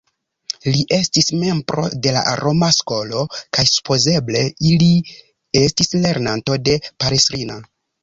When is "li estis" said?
0.77-1.29, 4.71-5.97